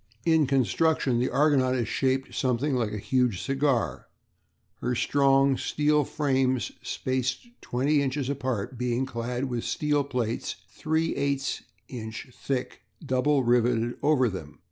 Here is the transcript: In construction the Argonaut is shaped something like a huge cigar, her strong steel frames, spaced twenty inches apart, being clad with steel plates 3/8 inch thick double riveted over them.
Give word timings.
In 0.25 0.47
construction 0.47 1.19
the 1.19 1.29
Argonaut 1.29 1.75
is 1.75 1.87
shaped 1.87 2.33
something 2.33 2.73
like 2.73 2.91
a 2.91 2.97
huge 2.97 3.39
cigar, 3.39 4.07
her 4.77 4.95
strong 4.95 5.57
steel 5.57 6.05
frames, 6.05 6.71
spaced 6.81 7.45
twenty 7.61 8.01
inches 8.01 8.27
apart, 8.27 8.79
being 8.79 9.05
clad 9.05 9.43
with 9.45 9.63
steel 9.63 10.03
plates 10.03 10.55
3/8 10.75 11.61
inch 11.89 12.29
thick 12.33 12.81
double 13.05 13.43
riveted 13.43 13.95
over 14.01 14.27
them. 14.27 14.59